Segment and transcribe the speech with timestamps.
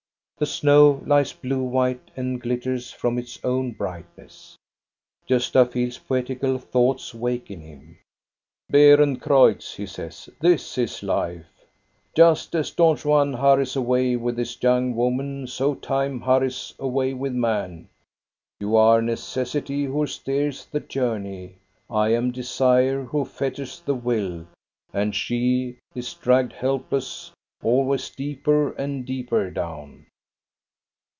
[0.37, 4.57] The snow lies blue white and glitters from its own brightness.
[5.29, 7.99] Gosta feels poetical thoughts wake in him."
[8.73, 11.45] Beerencreutz," he says, "this is life.
[12.15, 17.33] Just as Don Juan hurries away with this young woman, so time hurries away with
[17.33, 17.87] man.
[18.59, 21.57] You are necessity, who steers the journey.
[21.87, 24.47] I am desire, who fetters the will,
[24.91, 27.29] and she is dragged helpless,
[27.63, 30.07] always deeper and deeper down."